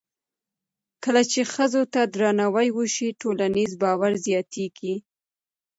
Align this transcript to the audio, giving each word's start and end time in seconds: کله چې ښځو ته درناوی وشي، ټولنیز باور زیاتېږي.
کله 1.03 1.21
چې 1.31 1.41
ښځو 1.53 1.83
ته 1.93 2.01
درناوی 2.13 2.67
وشي، 2.77 3.09
ټولنیز 3.21 3.71
باور 3.81 4.11
زیاتېږي. 4.25 4.95